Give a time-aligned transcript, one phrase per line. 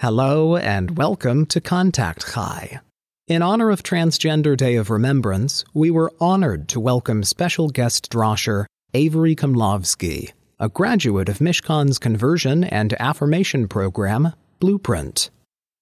[0.00, 2.80] Hello and welcome to Contact Chai.
[3.28, 8.66] In honor of Transgender Day of Remembrance, we were honored to welcome special guest drasher
[8.92, 15.30] Avery Komlofske, a graduate of Mishkan's conversion and affirmation program, Blueprint.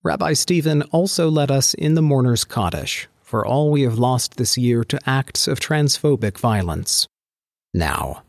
[0.04, 4.56] Rabbi Steven also led us in the mourner's Kaddish for all we have lost this
[4.56, 7.08] year to acts of transphobic violence.
[7.74, 8.22] Now,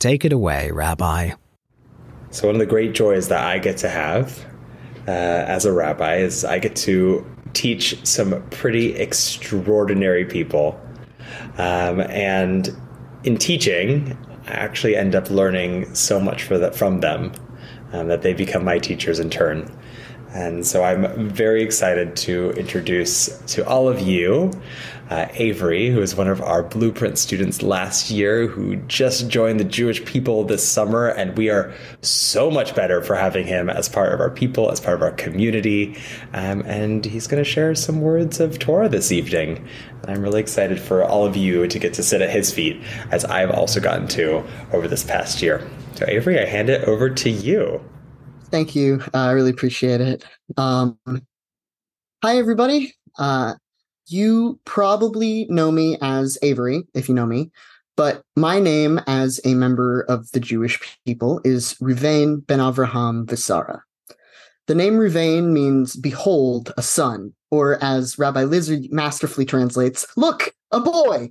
[0.00, 1.30] take it away, Rabbi.
[2.30, 4.44] So, one of the great joys that I get to have
[5.08, 10.78] uh, as a rabbi is I get to teach some pretty extraordinary people.
[11.56, 12.76] Um, and
[13.24, 17.32] in teaching, I actually end up learning so much the, from them
[17.92, 19.74] um, that they become my teachers in turn.
[20.34, 24.50] And so I'm very excited to introduce to all of you
[25.10, 29.64] uh, Avery, who is one of our Blueprint students last year, who just joined the
[29.64, 31.08] Jewish people this summer.
[31.08, 34.80] And we are so much better for having him as part of our people, as
[34.80, 35.96] part of our community.
[36.34, 39.66] Um, and he's going to share some words of Torah this evening.
[40.06, 43.24] I'm really excited for all of you to get to sit at his feet, as
[43.24, 45.68] I've also gotten to over this past year.
[45.94, 47.82] So, Avery, I hand it over to you.
[48.50, 49.02] Thank you.
[49.12, 50.24] I really appreciate it.
[50.56, 50.98] Um,
[52.22, 52.94] hi, everybody.
[53.18, 53.54] Uh,
[54.10, 57.50] you probably know me as Avery, if you know me,
[57.96, 63.80] but my name as a member of the Jewish people is Ruvain ben Avraham Visara.
[64.68, 70.78] The name Ruvain means behold, a son, or as Rabbi Lizzi masterfully translates, look, a
[70.78, 71.30] boy.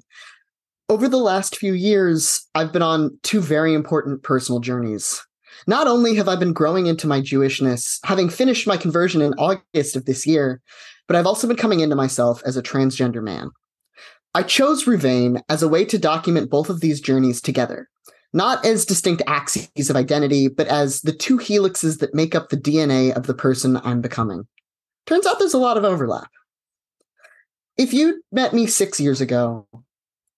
[0.89, 5.23] Over the last few years, I've been on two very important personal journeys.
[5.67, 9.95] Not only have I been growing into my Jewishness, having finished my conversion in August
[9.95, 10.61] of this year,
[11.07, 13.51] but I've also been coming into myself as a transgender man.
[14.33, 17.89] I chose Ruvain as a way to document both of these journeys together,
[18.33, 22.57] not as distinct axes of identity, but as the two helixes that make up the
[22.57, 24.47] DNA of the person I'm becoming.
[25.07, 26.29] Turns out there's a lot of overlap.
[27.77, 29.67] If you'd met me six years ago,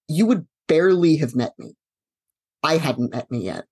[0.07, 1.75] you would barely have met me.
[2.63, 3.65] I hadn't met me yet.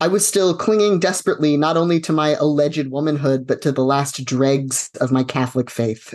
[0.00, 4.24] I was still clinging desperately not only to my alleged womanhood, but to the last
[4.24, 6.14] dregs of my Catholic faith.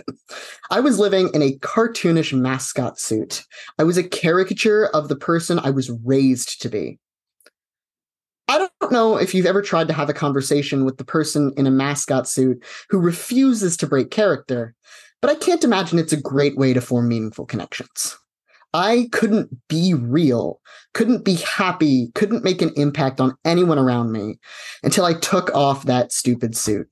[0.70, 3.44] I was living in a cartoonish mascot suit.
[3.78, 6.98] I was a caricature of the person I was raised to be.
[8.48, 11.66] I don't know if you've ever tried to have a conversation with the person in
[11.66, 14.74] a mascot suit who refuses to break character,
[15.20, 18.16] but I can't imagine it's a great way to form meaningful connections.
[18.74, 20.60] I couldn't be real,
[20.94, 24.40] couldn't be happy, couldn't make an impact on anyone around me
[24.82, 26.88] until I took off that stupid suit.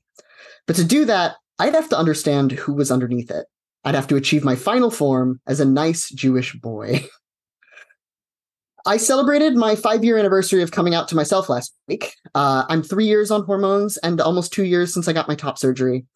[0.69, 3.47] But to do that, I'd have to understand who was underneath it.
[3.85, 7.05] I'd have to achieve my final form as a nice Jewish boy.
[8.87, 12.15] I celebrated my five year anniversary of coming out to myself last week.
[12.35, 15.59] Uh, I'm three years on hormones and almost two years since I got my top
[15.59, 16.07] surgery.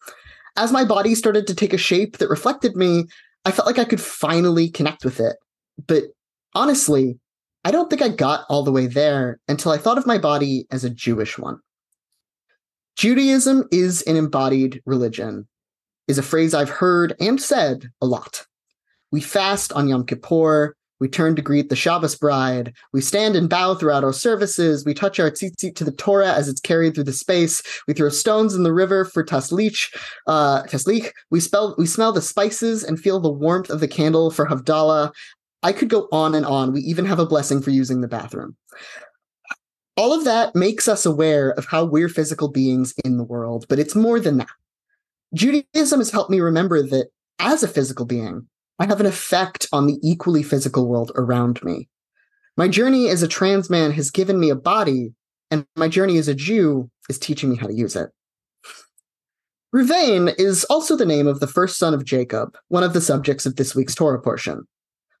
[0.55, 3.05] As my body started to take a shape that reflected me,
[3.45, 5.37] I felt like I could finally connect with it.
[5.85, 6.03] But
[6.55, 7.19] honestly,
[7.63, 10.65] I don't think I got all the way there until I thought of my body
[10.71, 11.59] as a Jewish one.
[12.95, 15.47] Judaism is an embodied religion,
[16.07, 18.45] is a phrase I've heard and said a lot.
[19.11, 20.75] We fast on Yom Kippur.
[20.99, 22.73] We turn to greet the Shabbos bride.
[22.91, 24.83] We stand and bow throughout our services.
[24.83, 27.61] We touch our tzitzit to the Torah as it's carried through the space.
[27.87, 29.95] We throw stones in the river for taslich.
[30.25, 31.11] Uh, tashlich.
[31.29, 35.13] We, spell, we smell the spices and feel the warmth of the candle for Havdalah.
[35.63, 36.71] I could go on and on.
[36.71, 38.55] We even have a blessing for using the bathroom.
[39.95, 43.79] All of that makes us aware of how we're physical beings in the world, but
[43.79, 44.49] it's more than that.
[45.33, 47.07] Judaism has helped me remember that
[47.39, 48.47] as a physical being,
[48.79, 51.89] I have an effect on the equally physical world around me.
[52.55, 55.13] My journey as a trans man has given me a body,
[55.49, 58.09] and my journey as a Jew is teaching me how to use it.
[59.75, 63.45] Ruvain is also the name of the first son of Jacob, one of the subjects
[63.45, 64.67] of this week's Torah portion.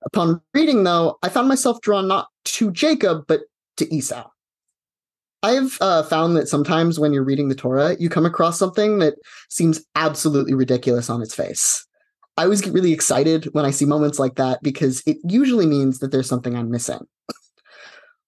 [0.07, 3.41] Upon reading, though, I found myself drawn not to Jacob, but
[3.75, 4.29] to Esau.
[5.43, 9.15] I've uh, found that sometimes when you're reading the Torah, you come across something that
[9.49, 11.85] seems absolutely ridiculous on its face.
[12.37, 15.99] I always get really excited when I see moments like that because it usually means
[15.99, 17.05] that there's something I'm missing.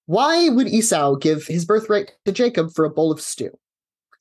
[0.06, 3.52] Why would Esau give his birthright to Jacob for a bowl of stew?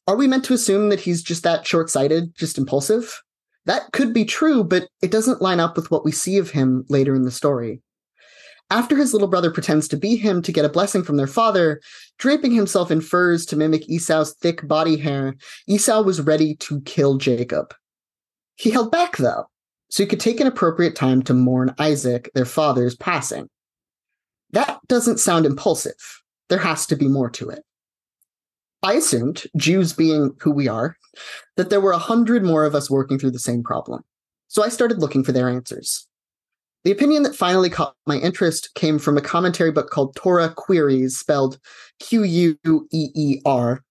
[0.07, 3.21] Are we meant to assume that he's just that short sighted, just impulsive?
[3.69, 6.87] That could be true, but it doesn't line up with what we see of him
[6.89, 7.83] later in the story.
[8.71, 11.83] After his little brother pretends to be him to get a blessing from their father,
[12.19, 15.37] draping himself in furs to mimic Esau's thick body hair,
[15.67, 17.75] Esau was ready to kill Jacob.
[18.57, 19.51] He held back, though,
[19.91, 23.51] so he could take an appropriate time to mourn Isaac, their father's passing.
[24.53, 26.23] That doesn't sound impulsive.
[26.49, 27.65] There has to be more to it.
[28.83, 30.97] I assumed, Jews being who we are,
[31.57, 34.05] that there were a hundred more of us working through the same problem.
[34.49, 36.07] So I started looking for their answers.
[36.85, 41.19] The opinion that finally caught my interest came from a commentary book called Torah Queeries,
[41.19, 41.59] spelled
[41.99, 43.83] Q U E E R,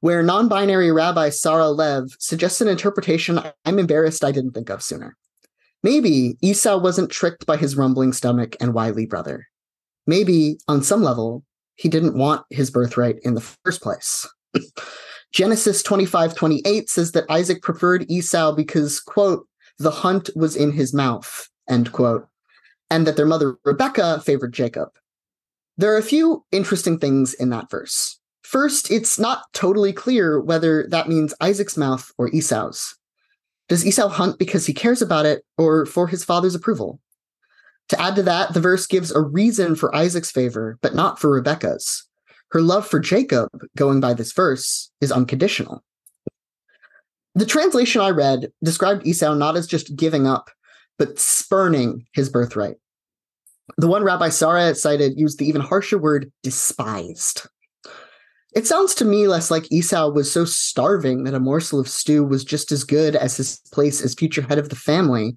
[0.00, 4.82] where non binary rabbi Sarah Lev suggests an interpretation I'm embarrassed I didn't think of
[4.82, 5.16] sooner.
[5.82, 9.46] Maybe Esau wasn't tricked by his rumbling stomach and wily brother.
[10.06, 11.44] Maybe, on some level,
[11.78, 14.28] he didn't want his birthright in the first place.
[15.32, 19.46] Genesis 25 28 says that Isaac preferred Esau because, quote,
[19.78, 22.26] the hunt was in his mouth, end quote,
[22.90, 24.88] and that their mother Rebecca favored Jacob.
[25.76, 28.18] There are a few interesting things in that verse.
[28.42, 32.96] First, it's not totally clear whether that means Isaac's mouth or Esau's.
[33.68, 36.98] Does Esau hunt because he cares about it or for his father's approval?
[37.90, 41.30] To add to that, the verse gives a reason for Isaac's favor, but not for
[41.30, 42.04] Rebekah's.
[42.50, 45.82] Her love for Jacob, going by this verse, is unconditional.
[47.34, 50.50] The translation I read described Esau not as just giving up,
[50.98, 52.76] but spurning his birthright.
[53.76, 57.46] The one Rabbi Sarah cited used the even harsher word despised.
[58.54, 62.24] It sounds to me less like Esau was so starving that a morsel of stew
[62.24, 65.36] was just as good as his place as future head of the family,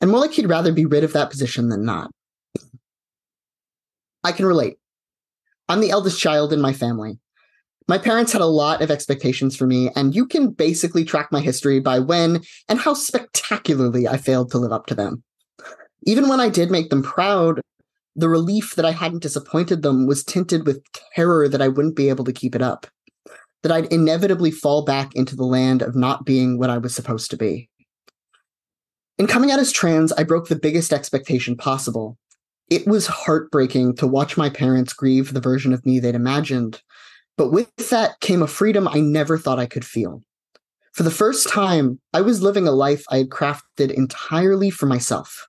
[0.00, 2.10] and more like he'd rather be rid of that position than not.
[4.24, 4.78] I can relate.
[5.68, 7.18] I'm the eldest child in my family.
[7.88, 11.40] My parents had a lot of expectations for me, and you can basically track my
[11.40, 15.24] history by when and how spectacularly I failed to live up to them.
[16.04, 17.60] Even when I did make them proud,
[18.14, 22.08] the relief that I hadn't disappointed them was tinted with terror that I wouldn't be
[22.08, 22.86] able to keep it up,
[23.62, 27.30] that I'd inevitably fall back into the land of not being what I was supposed
[27.30, 27.68] to be.
[29.18, 32.18] In coming out as trans, I broke the biggest expectation possible.
[32.68, 36.82] It was heartbreaking to watch my parents grieve the version of me they'd imagined,
[37.36, 40.22] but with that came a freedom I never thought I could feel.
[40.92, 45.48] For the first time, I was living a life I had crafted entirely for myself.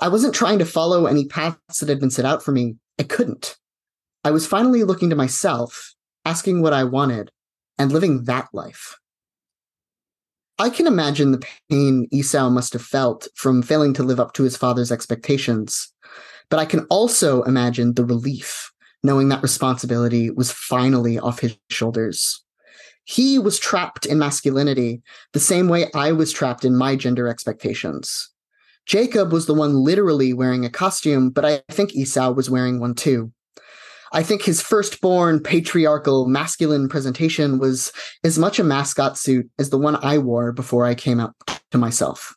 [0.00, 2.76] I wasn't trying to follow any paths that had been set out for me.
[2.98, 3.56] I couldn't.
[4.24, 5.94] I was finally looking to myself,
[6.24, 7.30] asking what I wanted,
[7.78, 8.96] and living that life.
[10.58, 14.44] I can imagine the pain Esau must have felt from failing to live up to
[14.44, 15.92] his father's expectations,
[16.50, 18.70] but I can also imagine the relief
[19.02, 22.42] knowing that responsibility was finally off his shoulders.
[23.04, 25.02] He was trapped in masculinity
[25.32, 28.30] the same way I was trapped in my gender expectations.
[28.86, 32.94] Jacob was the one literally wearing a costume, but I think Esau was wearing one
[32.94, 33.32] too.
[34.12, 37.92] I think his firstborn patriarchal masculine presentation was
[38.24, 41.34] as much a mascot suit as the one I wore before I came out
[41.70, 42.34] to myself.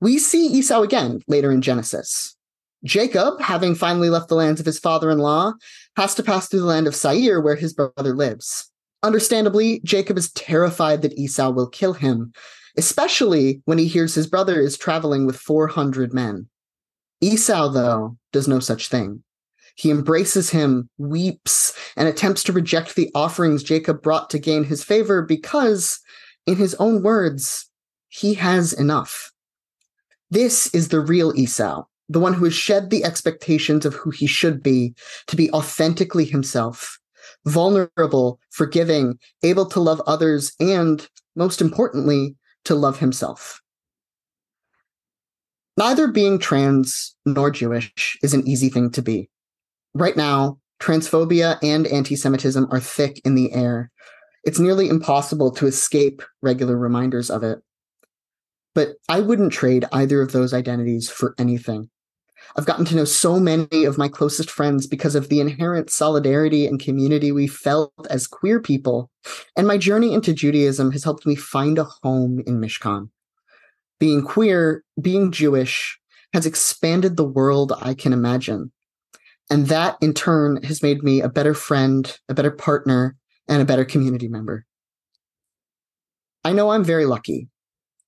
[0.00, 2.34] We see Esau again later in Genesis.
[2.84, 5.52] Jacob, having finally left the lands of his father in law,
[5.96, 8.70] has to pass through the land of Seir, where his brother lives.
[9.02, 12.32] Understandably, Jacob is terrified that Esau will kill him,
[12.80, 16.48] especially when he hears his brother is traveling with 400 men.
[17.20, 19.22] Esau, though, does no such thing.
[19.74, 24.82] He embraces him, weeps, and attempts to reject the offerings Jacob brought to gain his
[24.82, 26.00] favor because,
[26.46, 27.68] in his own words,
[28.08, 29.30] he has enough.
[30.30, 34.26] This is the real Esau, the one who has shed the expectations of who he
[34.26, 34.94] should be
[35.26, 36.98] to be authentically himself,
[37.44, 41.06] vulnerable, forgiving, able to love others, and,
[41.36, 43.60] most importantly, to love himself.
[45.76, 49.30] Neither being trans nor Jewish is an easy thing to be.
[49.94, 53.90] Right now, transphobia and anti Semitism are thick in the air.
[54.44, 57.60] It's nearly impossible to escape regular reminders of it.
[58.74, 61.90] But I wouldn't trade either of those identities for anything.
[62.56, 66.66] I've gotten to know so many of my closest friends because of the inherent solidarity
[66.66, 69.10] and community we felt as queer people.
[69.56, 73.10] And my journey into Judaism has helped me find a home in Mishkan.
[73.98, 75.98] Being queer, being Jewish,
[76.32, 78.72] has expanded the world I can imagine.
[79.50, 83.16] And that in turn has made me a better friend, a better partner,
[83.48, 84.64] and a better community member.
[86.44, 87.48] I know I'm very lucky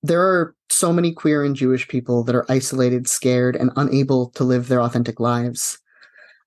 [0.03, 4.45] there are so many queer and Jewish people that are isolated, scared, and unable to
[4.45, 5.79] live their authentic lives.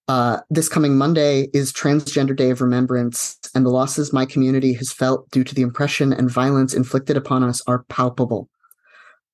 [0.08, 4.92] Uh, this coming Monday is Transgender Day of Remembrance, and the losses my community has
[4.92, 8.50] felt due to the oppression and violence inflicted upon us are palpable.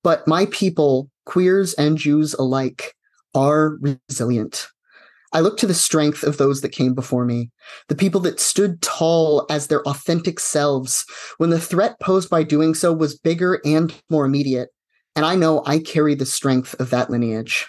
[0.03, 2.95] But my people, queers and Jews alike,
[3.35, 4.67] are resilient.
[5.33, 7.51] I look to the strength of those that came before me,
[7.87, 11.05] the people that stood tall as their authentic selves
[11.37, 14.69] when the threat posed by doing so was bigger and more immediate.
[15.15, 17.67] And I know I carry the strength of that lineage.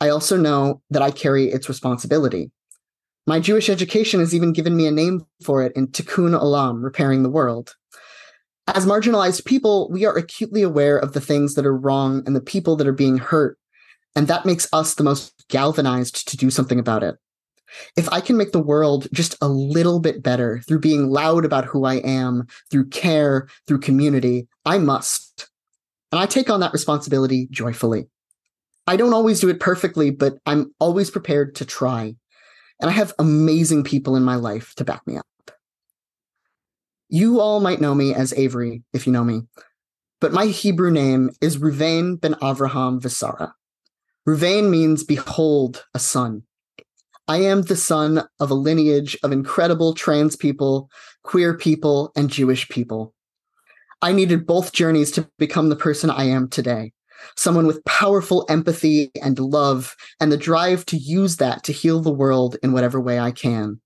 [0.00, 2.50] I also know that I carry its responsibility.
[3.26, 7.22] My Jewish education has even given me a name for it in Tikkun Olam, repairing
[7.22, 7.76] the world.
[8.66, 12.40] As marginalized people, we are acutely aware of the things that are wrong and the
[12.40, 13.58] people that are being hurt,
[14.14, 17.16] and that makes us the most galvanized to do something about it.
[17.96, 21.64] If I can make the world just a little bit better through being loud about
[21.64, 25.48] who I am, through care, through community, I must.
[26.10, 28.08] And I take on that responsibility joyfully.
[28.86, 32.14] I don't always do it perfectly, but I'm always prepared to try.
[32.80, 35.26] And I have amazing people in my life to back me up.
[37.08, 39.42] You all might know me as Avery, if you know me,
[40.20, 43.52] but my Hebrew name is Ruvain ben Avraham Visara.
[44.26, 46.44] Ruvain means behold a son.
[47.26, 50.90] I am the son of a lineage of incredible trans people,
[51.24, 53.14] queer people, and Jewish people.
[54.00, 56.92] I needed both journeys to become the person I am today.
[57.36, 62.10] Someone with powerful empathy and love, and the drive to use that to heal the
[62.10, 63.80] world in whatever way I can.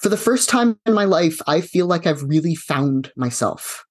[0.00, 3.84] For the first time in my life, I feel like I've really found myself.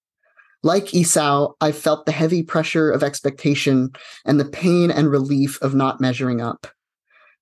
[0.63, 3.91] Like Esau, I felt the heavy pressure of expectation
[4.25, 6.67] and the pain and relief of not measuring up.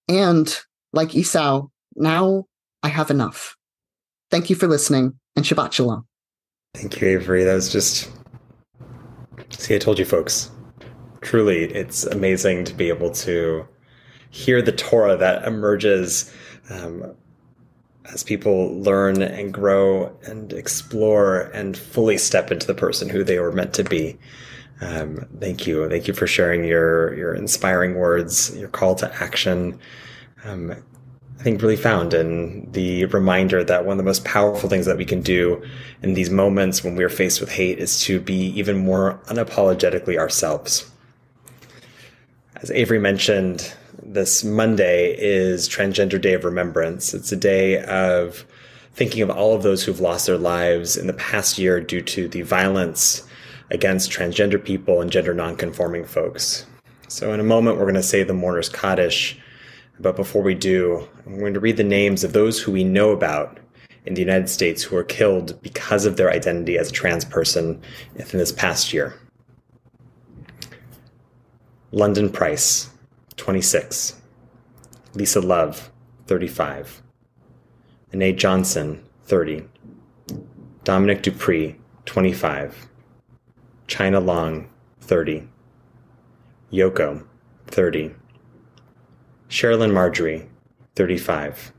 [0.07, 0.55] And
[0.93, 2.45] like Esau, now
[2.83, 3.55] I have enough.
[4.31, 6.05] Thank you for listening and Shabbat Shalom.
[6.73, 7.43] Thank you, Avery.
[7.43, 8.11] That was just.
[9.49, 10.51] See, I told you folks.
[11.21, 13.65] Truly, it's amazing to be able to
[14.29, 16.31] hear the Torah that emerges
[16.69, 17.15] um,
[18.13, 23.39] as people learn and grow and explore and fully step into the person who they
[23.39, 24.17] were meant to be.
[24.81, 25.87] Um, thank you.
[25.89, 29.79] Thank you for sharing your, your inspiring words, your call to action.
[30.43, 30.75] Um,
[31.39, 34.97] I think really found in the reminder that one of the most powerful things that
[34.97, 35.63] we can do
[36.01, 40.89] in these moments when we're faced with hate is to be even more unapologetically ourselves.
[42.57, 43.73] As Avery mentioned,
[44.15, 47.13] this Monday is Transgender Day of Remembrance.
[47.13, 48.45] It's a day of
[48.93, 52.29] thinking of all of those who've lost their lives in the past year due to
[52.29, 53.27] the violence
[53.71, 56.65] against transgender people and gender nonconforming folks.
[57.09, 59.37] So, in a moment, we're going to say the Mourner's Kaddish.
[59.99, 63.11] But before we do, I'm going to read the names of those who we know
[63.11, 63.59] about
[64.05, 67.81] in the United States who were killed because of their identity as a trans person
[68.15, 69.19] in this past year.
[71.91, 72.89] London Price,
[73.37, 74.15] 26.
[75.13, 75.91] Lisa Love,
[76.27, 77.01] 35.
[78.13, 79.63] Anae Johnson, 30.
[80.83, 81.75] Dominic Dupree,
[82.05, 82.87] 25.
[83.87, 84.67] China Long,
[85.01, 85.47] 30.
[86.71, 87.23] Yoko,
[87.67, 88.11] 30.
[89.49, 90.49] Sherilyn Marjorie,
[90.95, 91.71] 35.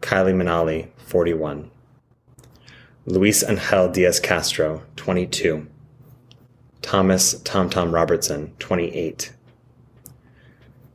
[0.00, 1.70] Kylie Manali, 41.
[3.06, 5.66] Luis Angel Diaz Castro, 22.
[6.82, 9.32] Thomas Tom Tom Robertson, 28.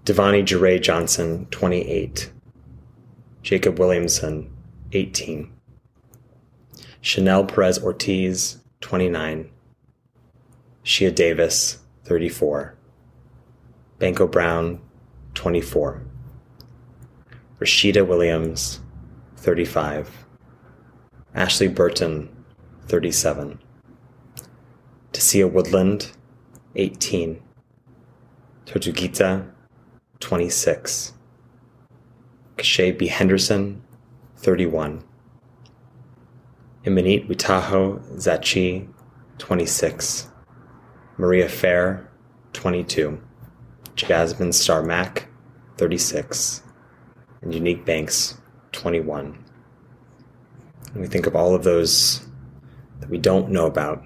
[0.05, 2.29] Devani Jeray Johnson, 28.
[3.41, 4.53] Jacob Williamson,
[4.91, 5.50] 18.
[7.00, 9.50] Chanel Perez Ortiz, 29.
[10.83, 12.75] Shia Davis, 34.
[14.00, 14.81] Banko Brown,
[15.36, 16.01] 24.
[17.62, 18.81] Rashida Williams,
[19.38, 20.25] 35.
[21.33, 22.27] Ashley Burton,
[22.88, 23.57] 37.
[25.13, 26.12] Tasia Woodland,
[26.75, 27.41] 18.
[28.65, 29.52] Tortuguita,
[30.23, 31.11] 26.
[32.55, 33.07] Kashay B.
[33.07, 33.83] Henderson,
[34.37, 35.03] 31.
[36.85, 38.87] Imanit Witaho Zachi,
[39.37, 40.29] 26.
[41.17, 42.09] Maria Fair,
[42.53, 43.21] 22.
[43.95, 45.27] Jasmine Star Mack,
[45.75, 46.63] 36.
[47.41, 48.37] And Unique Banks,
[48.71, 49.37] 21.
[50.93, 52.25] And we think of all of those
[53.01, 54.05] that we don't know about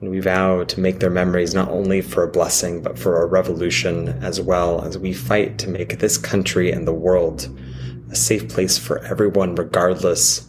[0.00, 3.26] and we vow to make their memories not only for a blessing, but for a
[3.26, 7.48] revolution as well as we fight to make this country and the world
[8.10, 10.48] a safe place for everyone, regardless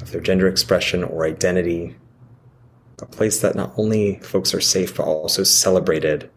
[0.00, 1.96] of their gender expression or identity.
[3.00, 6.30] A place that not only folks are safe, but also celebrated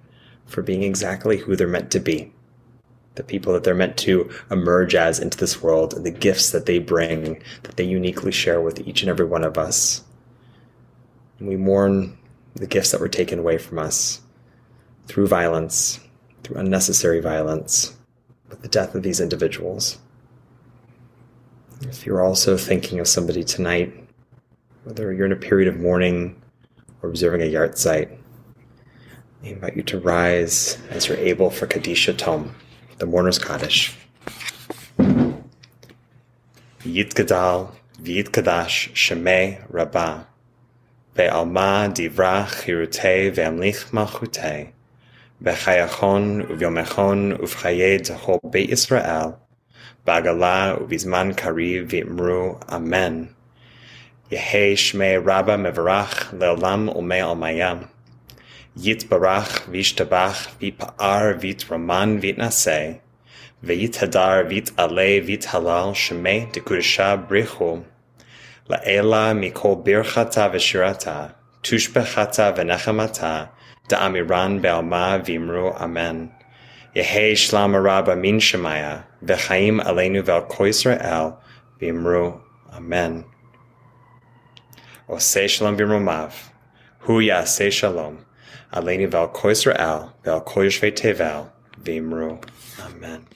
[0.46, 2.32] for being exactly who they're meant to be.
[3.16, 6.66] The people that they're meant to emerge as into this world and the gifts that
[6.66, 10.04] they bring, that they uniquely share with each and every one of us.
[11.40, 12.18] And we mourn
[12.56, 14.22] the gifts that were taken away from us
[15.08, 16.00] through violence,
[16.44, 17.96] through unnecessary violence,
[18.50, 19.98] with the death of these individuals.
[21.82, 23.94] If you're also thinking of somebody tonight,
[24.86, 26.42] whether you're in a period of mourning
[27.02, 28.18] or observing a yahrzeit,
[29.44, 32.52] I invite you to rise as you're able for Kaddish Yatom,
[32.98, 33.96] the mourner's Kaddish.
[36.80, 37.72] Yitgadal,
[38.02, 40.24] V'yitkadash, Shemei, Rabbah.
[41.16, 44.66] בעלמא דברה חירותי והמליך מלכותי,
[45.42, 49.28] בחייכון וביומכון ובחיי דחו בישראל,
[50.06, 53.24] בעגלה ובזמן קריב ואמרו אמן.
[54.32, 57.78] יהי שמי רבא מברך לעולם ולמי עלמיים.
[58.84, 62.92] יתברך וישתבח ויפאר ויתרומן ויתנשא,
[63.64, 67.78] ויתהדר ויתעלה ויתהלל שמי דקודשה בריחו.
[68.70, 71.36] La'ela Mikol Birchata Veshirata.
[71.62, 73.50] Tushbechata Venechamata.
[73.88, 76.32] Da'amiran Be'alma Vimru Amen.
[76.96, 79.04] Yehe Shlam Rabba Min Shemaya.
[79.24, 81.38] V'chaim Aleinu Vel Koisrael.
[81.80, 82.42] Vimru
[82.74, 83.26] Amen.
[85.08, 86.34] Oseh Shalom Vimrumav.
[87.02, 88.26] Hu Yaseh Shalom.
[88.74, 90.12] Aleinu Vel Koisrael.
[90.24, 91.52] Vel Koyeshve Tevel.
[91.84, 92.44] Vimru
[92.84, 93.28] Amen.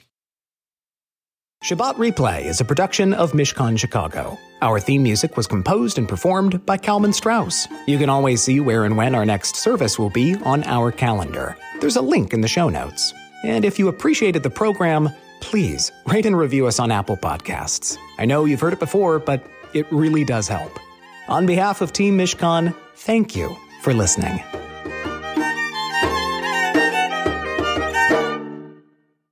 [1.62, 4.38] Shabbat Replay is a production of Mishkan Chicago.
[4.62, 7.68] Our theme music was composed and performed by Kalman Strauss.
[7.86, 11.58] You can always see where and when our next service will be on our calendar.
[11.78, 13.12] There's a link in the show notes.
[13.44, 15.10] And if you appreciated the program,
[15.42, 17.98] please rate and review us on Apple Podcasts.
[18.18, 20.80] I know you've heard it before, but it really does help.
[21.28, 24.42] On behalf of Team Mishkan, thank you for listening.